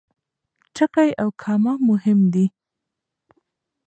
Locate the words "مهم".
1.89-2.19